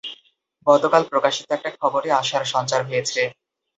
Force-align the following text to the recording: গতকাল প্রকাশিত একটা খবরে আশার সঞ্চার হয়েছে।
গতকাল 0.67 1.01
প্রকাশিত 1.11 1.47
একটা 1.51 1.69
খবরে 1.79 2.09
আশার 2.21 2.43
সঞ্চার 2.53 2.81
হয়েছে। 2.89 3.21